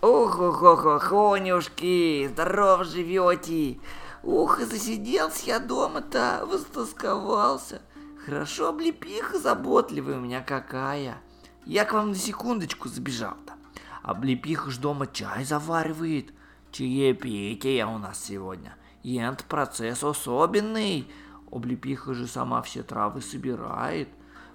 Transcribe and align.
Ох-ох-ох, 0.00 0.84
здорово 2.28 2.84
живете. 2.84 3.80
Ух, 4.22 4.60
засиделся 4.60 5.46
я 5.46 5.58
дома-то, 5.58 6.46
выстосковался. 6.46 7.82
Хорошо, 8.24 8.68
облепиха 8.68 9.40
заботливая 9.40 10.18
у 10.18 10.20
меня 10.20 10.40
какая. 10.40 11.20
Я 11.66 11.84
к 11.84 11.94
вам 11.94 12.10
на 12.10 12.14
секундочку 12.14 12.88
забежал-то. 12.88 13.54
Облепиха 14.04 14.70
ж 14.70 14.78
дома 14.78 15.08
чай 15.08 15.44
заваривает. 15.44 16.32
Чаепитие 16.70 17.84
у 17.84 17.98
нас 17.98 18.22
сегодня. 18.22 18.76
Ент 19.02 19.44
процесс 19.48 20.04
особенный. 20.04 21.10
Облепиха 21.50 22.14
же 22.14 22.28
сама 22.28 22.62
все 22.62 22.84
травы 22.84 23.20
собирает. 23.20 24.08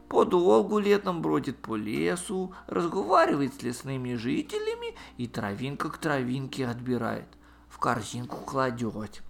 Подолгу 0.10 0.80
летом 0.80 1.22
бродит 1.22 1.58
по 1.58 1.76
лесу, 1.76 2.54
разговаривает 2.68 3.56
с 3.56 3.64
лесными 3.64 4.16
жителями 4.16 4.96
и 5.18 5.28
травинка 5.28 5.90
к 5.90 5.98
травинке 5.98 6.68
отбирает. 6.68 7.28
В 7.70 7.80
корзинку 7.80 8.38
кладет. 8.46 9.24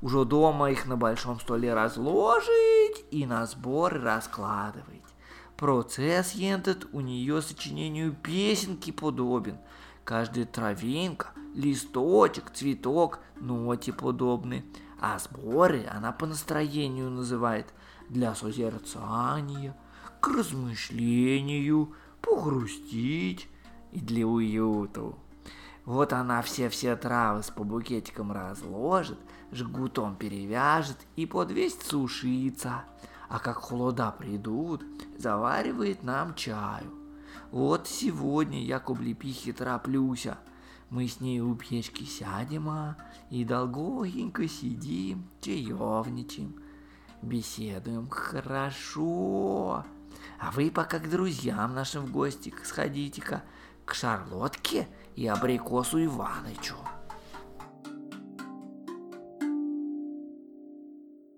Уже 0.00 0.24
дома 0.24 0.70
их 0.70 0.86
на 0.86 0.96
большом 0.96 1.38
столе 1.38 1.74
разложить 1.74 3.04
и 3.10 3.24
на 3.26 3.46
сбор 3.46 4.00
раскладывать. 4.00 5.02
Процесс 5.56 6.34
этот 6.34 6.88
у 6.92 7.00
нее 7.00 7.40
сочинению 7.40 8.12
песенки 8.12 8.90
подобен. 8.90 9.58
Каждая 10.02 10.44
травинка, 10.44 11.28
листочек, 11.54 12.50
цветок, 12.52 13.20
ноте 13.36 13.92
подобны. 13.92 14.64
А 15.00 15.18
сборы 15.18 15.86
она 15.88 16.10
по 16.10 16.26
настроению 16.26 17.10
называет 17.10 17.66
для 18.08 18.34
созерцания, 18.34 19.76
к 20.22 20.28
размышлению, 20.28 21.92
погрустить 22.20 23.48
и 23.90 23.98
для 23.98 24.24
уюту. 24.24 25.18
Вот 25.84 26.12
она 26.12 26.42
все-все 26.42 26.94
травы 26.94 27.42
с 27.42 27.50
по 27.50 27.64
букетикам 27.64 28.30
разложит, 28.30 29.18
жгутом 29.50 30.14
перевяжет 30.14 30.96
и 31.16 31.26
подвесит 31.26 31.82
сушиться. 31.82 32.84
А 33.28 33.40
как 33.40 33.56
холода 33.56 34.12
придут, 34.12 34.84
заваривает 35.18 36.04
нам 36.04 36.36
чаю. 36.36 36.86
Вот 37.50 37.88
сегодня 37.88 38.62
я 38.62 38.78
к 38.78 38.90
облепихе 38.90 39.52
тороплюся. 39.52 40.38
Мы 40.88 41.08
с 41.08 41.20
ней 41.20 41.40
у 41.40 41.56
печки 41.56 42.04
сядем, 42.04 42.68
а, 42.68 42.96
и 43.28 43.44
долгонько 43.44 44.46
сидим, 44.46 45.26
чаевничаем. 45.40 46.54
Беседуем 47.22 48.08
хорошо. 48.08 49.84
А 50.42 50.50
вы 50.50 50.72
пока 50.72 50.98
к 50.98 51.08
друзьям 51.08 51.72
нашим 51.72 52.04
в 52.04 52.10
гости 52.10 52.52
сходите-ка, 52.64 53.44
к 53.84 53.94
Шарлотке 53.94 54.88
и 55.14 55.28
абрикосу 55.28 56.04
Иванычу. 56.04 56.74